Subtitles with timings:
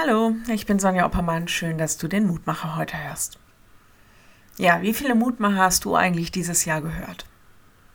[0.00, 1.48] Hallo, ich bin Sonja Oppermann.
[1.48, 3.40] Schön, dass du den Mutmacher heute hörst.
[4.56, 7.26] Ja, wie viele Mutmacher hast du eigentlich dieses Jahr gehört?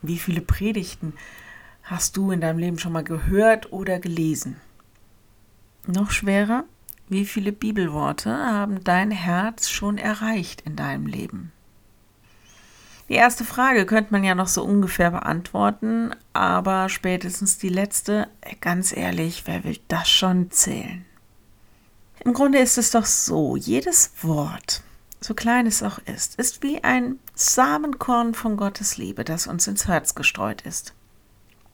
[0.02, 1.14] Wie viele Predigten
[1.82, 4.60] hast du in deinem Leben schon mal gehört oder gelesen?
[5.88, 6.66] Noch schwerer,
[7.08, 11.54] wie viele Bibelworte haben dein Herz schon erreicht in deinem Leben?
[13.08, 18.28] Die erste Frage könnte man ja noch so ungefähr beantworten, aber spätestens die letzte,
[18.60, 21.06] ganz ehrlich, wer will das schon zählen?
[22.20, 24.84] Im Grunde ist es doch so, jedes Wort,
[25.20, 29.88] so klein es auch ist, ist wie ein Samenkorn von Gottes Liebe, das uns ins
[29.88, 30.94] Herz gestreut ist.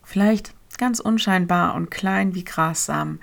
[0.04, 3.20] Vielleicht ganz unscheinbar und klein wie Grassamen,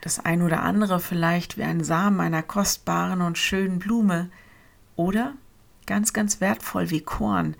[0.00, 4.30] das ein oder andere vielleicht wie ein Samen einer kostbaren und schönen Blume
[4.96, 5.34] oder
[5.86, 7.56] ganz, ganz wertvoll wie Korn,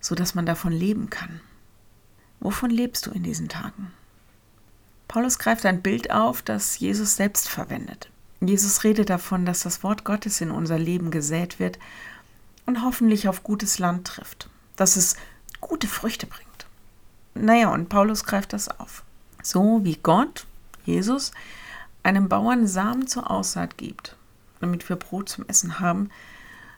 [0.00, 1.40] so dass man davon leben kann.
[2.40, 3.92] Wovon lebst du in diesen Tagen?
[5.08, 8.10] Paulus greift ein Bild auf, das Jesus selbst verwendet.
[8.40, 11.78] Jesus redet davon, dass das Wort Gottes in unser Leben gesät wird
[12.66, 15.16] und hoffentlich auf gutes Land trifft, dass es
[15.60, 16.66] gute Früchte bringt.
[17.34, 19.04] Naja, und Paulus greift das auf.
[19.42, 20.46] So wie Gott,
[20.84, 21.32] Jesus,
[22.02, 24.16] einem Bauern Samen zur Aussaat gibt,
[24.60, 26.10] damit wir Brot zum Essen haben,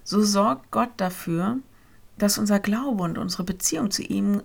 [0.05, 1.59] so sorgt Gott dafür,
[2.19, 4.43] dass unser Glaube und unsere Beziehung zu ihm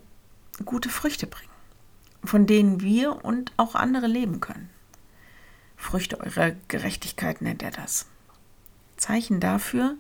[0.66, 1.50] gute Früchte bringen,
[2.24, 4.70] von denen wir und auch andere leben können.
[5.84, 8.08] Früchte eurer Gerechtigkeit nennt er das.
[8.96, 9.96] Zeichen dafür,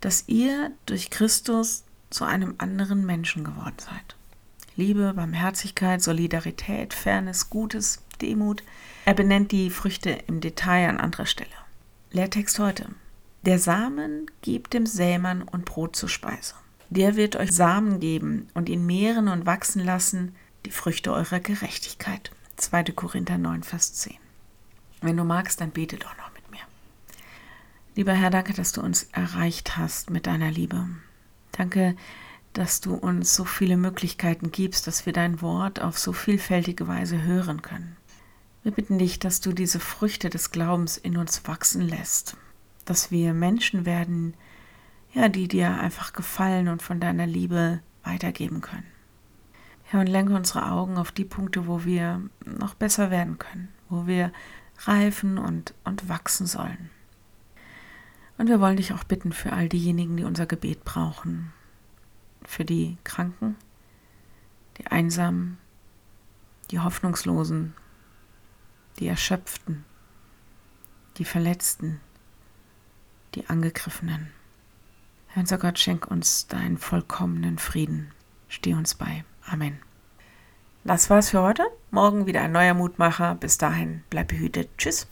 [0.00, 4.16] dass ihr durch Christus zu einem anderen Menschen geworden seid.
[4.76, 8.62] Liebe, Barmherzigkeit, Solidarität, Fairness, Gutes, Demut.
[9.06, 11.50] Er benennt die Früchte im Detail an anderer Stelle.
[12.12, 12.86] Lehrtext heute.
[13.42, 16.54] Der Samen gibt dem Sämann und Brot zur Speise.
[16.90, 22.30] Der wird euch Samen geben und ihn mehren und wachsen lassen, die Früchte eurer Gerechtigkeit.
[22.56, 22.84] 2.
[22.84, 24.16] Korinther 9, Vers 10.
[25.00, 26.60] Wenn du magst, dann bete doch noch mit mir.
[27.94, 30.86] Lieber Herr, danke, dass du uns erreicht hast mit deiner Liebe.
[31.52, 31.96] Danke,
[32.52, 37.22] dass du uns so viele Möglichkeiten gibst, dass wir dein Wort auf so vielfältige Weise
[37.22, 37.96] hören können.
[38.62, 42.36] Wir bitten dich, dass du diese Früchte des Glaubens in uns wachsen lässt,
[42.84, 44.34] dass wir Menschen werden,
[45.12, 48.86] ja, die dir einfach gefallen und von deiner Liebe weitergeben können.
[49.84, 54.06] Herr, und lenke unsere Augen auf die Punkte, wo wir noch besser werden können, wo
[54.06, 54.32] wir
[54.80, 56.90] reifen und, und wachsen sollen.
[58.38, 61.52] Und wir wollen dich auch bitten für all diejenigen, die unser Gebet brauchen,
[62.44, 63.56] für die Kranken,
[64.78, 65.58] die Einsamen,
[66.70, 67.74] die Hoffnungslosen,
[68.98, 69.84] die Erschöpften,
[71.16, 72.00] die Verletzten,
[73.34, 74.30] die Angegriffenen.
[75.28, 78.12] Herr unser Gott, schenk uns deinen vollkommenen Frieden.
[78.48, 79.24] Steh uns bei.
[79.46, 79.78] Amen.
[80.86, 81.64] Das war's für heute.
[81.90, 83.34] Morgen wieder ein neuer Mutmacher.
[83.34, 84.70] Bis dahin, bleib behütet.
[84.78, 85.08] Tschüss.